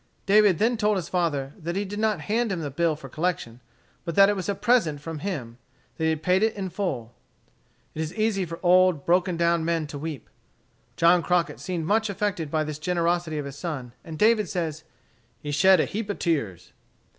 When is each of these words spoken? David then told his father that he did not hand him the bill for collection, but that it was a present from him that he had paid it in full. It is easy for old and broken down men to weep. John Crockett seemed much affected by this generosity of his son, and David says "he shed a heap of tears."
David 0.25 0.57
then 0.57 0.77
told 0.77 0.95
his 0.97 1.09
father 1.09 1.53
that 1.59 1.75
he 1.75 1.85
did 1.85 1.99
not 1.99 2.21
hand 2.21 2.51
him 2.51 2.61
the 2.61 2.71
bill 2.71 2.95
for 2.95 3.07
collection, 3.07 3.59
but 4.03 4.15
that 4.15 4.29
it 4.29 4.35
was 4.35 4.49
a 4.49 4.55
present 4.55 4.99
from 4.99 5.19
him 5.19 5.59
that 5.97 6.05
he 6.05 6.09
had 6.09 6.23
paid 6.23 6.41
it 6.41 6.55
in 6.55 6.69
full. 6.71 7.13
It 7.93 8.01
is 8.01 8.11
easy 8.15 8.43
for 8.43 8.59
old 8.63 8.95
and 8.95 9.05
broken 9.05 9.37
down 9.37 9.63
men 9.63 9.85
to 9.85 9.99
weep. 9.99 10.27
John 10.97 11.21
Crockett 11.21 11.59
seemed 11.59 11.85
much 11.85 12.09
affected 12.09 12.49
by 12.49 12.63
this 12.63 12.79
generosity 12.79 13.37
of 13.37 13.45
his 13.45 13.59
son, 13.59 13.91
and 14.03 14.17
David 14.17 14.49
says 14.49 14.83
"he 15.39 15.51
shed 15.51 15.79
a 15.79 15.85
heap 15.85 16.09
of 16.09 16.17
tears." 16.17 16.73